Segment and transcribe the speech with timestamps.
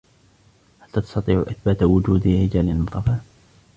[0.79, 3.19] هل تستطيع إثبات وجود رجال النظافة؟